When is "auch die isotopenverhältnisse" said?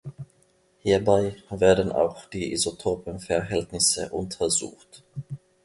1.91-4.09